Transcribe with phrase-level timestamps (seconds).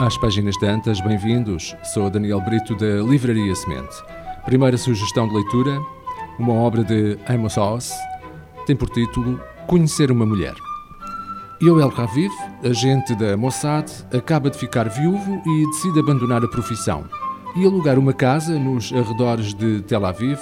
[0.00, 1.76] às páginas tantas, bem-vindos.
[1.92, 3.94] Sou Daniel Brito da Livraria Semente.
[4.46, 5.78] Primeira sugestão de leitura,
[6.38, 7.92] uma obra de Amos Oz,
[8.64, 10.54] tem por título Conhecer uma Mulher.
[11.62, 12.32] Yoel Raviv,
[12.64, 17.04] agente da Mossad, acaba de ficar viúvo e decide abandonar a profissão
[17.54, 20.38] e alugar uma casa nos arredores de Tel Aviv,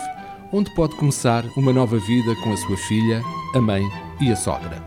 [0.53, 3.21] onde pode começar uma nova vida com a sua filha,
[3.57, 3.83] a mãe
[4.21, 4.81] e a sogra.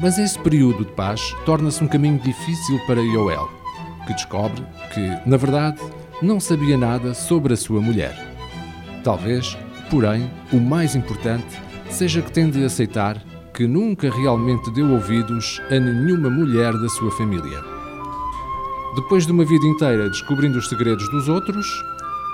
[0.00, 3.48] Mas esse período de paz torna-se um caminho difícil para Yoel,
[4.06, 5.80] que descobre que, na verdade,
[6.22, 8.14] não sabia nada sobre a sua mulher.
[9.02, 9.56] Talvez,
[9.90, 13.22] porém, o mais importante seja que tem de aceitar
[13.52, 17.62] que nunca realmente deu ouvidos a nenhuma mulher da sua família.
[18.96, 21.66] Depois de uma vida inteira descobrindo os segredos dos outros,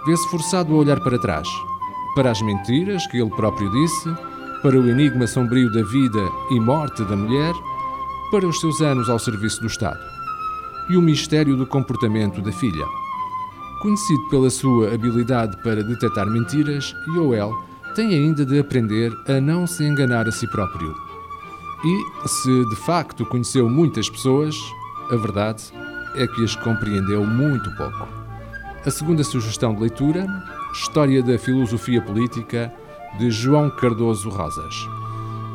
[0.06, 1.48] vê-se forçado a olhar para trás,
[2.14, 4.14] para as mentiras que ele próprio disse,
[4.62, 7.54] para o enigma sombrio da vida e morte da mulher,
[8.30, 10.09] para os seus anos ao serviço do Estado
[10.90, 12.84] e o mistério do comportamento da filha.
[13.80, 17.52] Conhecido pela sua habilidade para detectar mentiras, Yoel
[17.94, 20.94] tem ainda de aprender a não se enganar a si próprio.
[21.84, 24.54] E, se de facto conheceu muitas pessoas,
[25.10, 25.62] a verdade
[26.16, 28.06] é que as compreendeu muito pouco.
[28.84, 30.26] A segunda sugestão de leitura,
[30.72, 32.72] História da Filosofia Política,
[33.18, 34.74] de João Cardoso Rosas.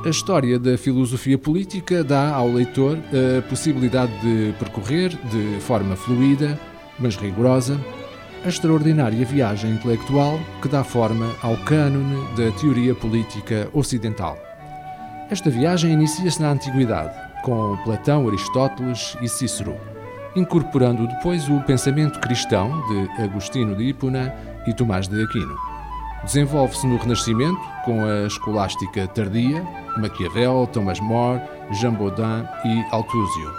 [0.05, 6.59] A história da filosofia política dá ao leitor a possibilidade de percorrer, de forma fluida,
[6.99, 7.79] mas rigorosa,
[8.45, 14.37] a extraordinária viagem intelectual que dá forma ao cânone da teoria política ocidental.
[15.31, 17.11] Esta viagem inicia-se na Antiguidade,
[17.41, 19.75] com Platão, Aristóteles e Cícero,
[20.35, 24.31] incorporando depois o pensamento cristão de Agostinho de Hipona
[24.67, 25.64] e Tomás de Aquino.
[26.25, 29.63] Desenvolve-se no Renascimento com a escolástica tardia,
[29.97, 31.39] Maquiavel, Thomas More,
[31.73, 33.53] Jean Baudin e Altúzio.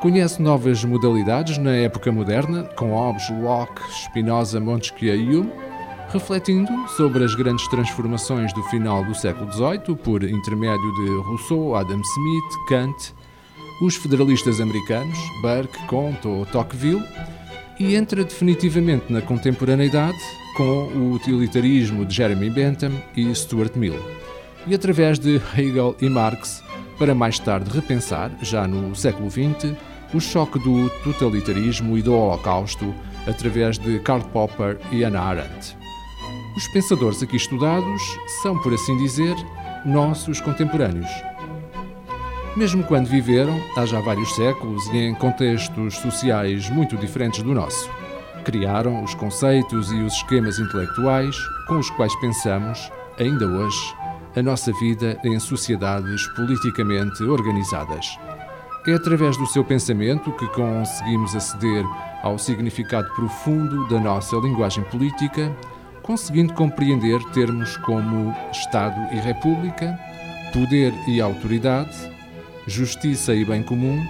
[0.00, 5.52] Conhece novas modalidades na época moderna, com Hobbes, Locke, Spinoza, Montesquieu e Hume,
[6.08, 12.00] refletindo sobre as grandes transformações do final do século XVIII por intermédio de Rousseau, Adam
[12.00, 13.14] Smith, Kant,
[13.82, 17.04] os federalistas americanos, Burke, Comte ou Tocqueville,
[17.78, 20.16] e entra definitivamente na contemporaneidade
[20.56, 24.00] com o utilitarismo de Jeremy Bentham e Stuart Mill,
[24.66, 26.64] e através de Hegel e Marx,
[26.98, 29.76] para mais tarde repensar, já no século XX,
[30.14, 32.94] o choque do totalitarismo e do Holocausto
[33.26, 35.76] através de Karl Popper e Hannah Arendt.
[36.56, 38.02] Os pensadores aqui estudados
[38.40, 39.34] são, por assim dizer,
[39.84, 41.10] nossos contemporâneos.
[42.56, 47.90] Mesmo quando viveram, há já vários séculos e em contextos sociais muito diferentes do nosso
[48.46, 51.36] criaram os conceitos e os esquemas intelectuais
[51.66, 53.94] com os quais pensamos, ainda hoje,
[54.36, 58.16] a nossa vida em sociedades politicamente organizadas.
[58.86, 61.84] É através do seu pensamento que conseguimos aceder
[62.22, 65.52] ao significado profundo da nossa linguagem política,
[66.04, 69.98] conseguindo compreender termos como Estado e República,
[70.52, 71.96] poder e autoridade,
[72.68, 74.00] justiça e bem comum,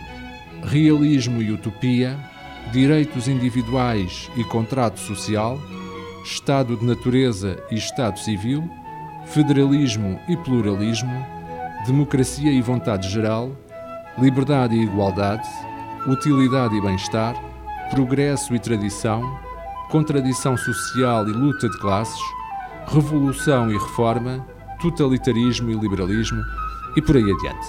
[0.62, 2.18] realismo e utopia
[2.72, 5.58] direitos individuais e contrato social,
[6.24, 8.68] Estado de natureza e Estado civil,
[9.26, 11.24] federalismo e pluralismo,
[11.86, 13.52] democracia e vontade geral,
[14.18, 15.48] liberdade e igualdade,
[16.06, 17.34] utilidade e bem-estar,
[17.90, 19.22] progresso e tradição,
[19.90, 22.20] contradição social e luta de classes,
[22.88, 24.44] revolução e reforma,
[24.80, 26.42] totalitarismo e liberalismo
[26.96, 27.68] e por aí adiante.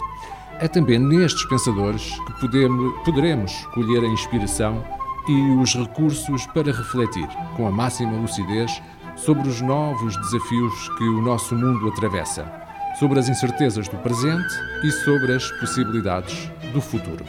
[0.60, 4.84] É também nestes pensadores que podemos, poderemos colher a inspiração
[5.28, 8.82] e os recursos para refletir, com a máxima lucidez,
[9.16, 12.52] sobre os novos desafios que o nosso mundo atravessa,
[12.98, 14.54] sobre as incertezas do presente
[14.84, 17.24] e sobre as possibilidades do futuro.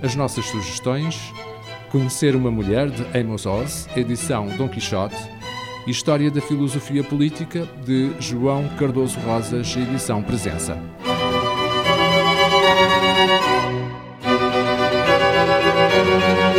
[0.00, 1.32] As nossas sugestões:
[1.90, 5.16] Conhecer uma Mulher, de Amos Oz, edição Dom Quixote,
[5.86, 10.78] e História da Filosofia Política, de João Cardoso Rosas, edição Presença.